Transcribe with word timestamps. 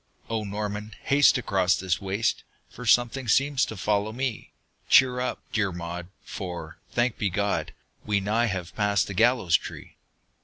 "O 0.31 0.43
Norman, 0.43 0.95
haste 1.03 1.37
across 1.37 1.75
this 1.75 2.01
waste 2.01 2.43
For 2.71 2.87
something 2.87 3.27
seems 3.27 3.65
to 3.65 3.77
follow 3.77 4.11
me!" 4.11 4.51
"Cheer 4.89 5.19
up, 5.19 5.43
dear 5.53 5.71
Maud, 5.71 6.07
for, 6.25 6.79
thanked 6.91 7.19
be 7.19 7.29
God, 7.29 7.71
We 8.03 8.19
nigh 8.19 8.45
have 8.47 8.75
passed 8.75 9.05
the 9.05 9.13
gallows 9.13 9.55
tree!" 9.55 9.97